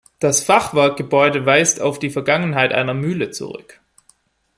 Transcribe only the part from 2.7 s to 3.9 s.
einer Mühle zurück.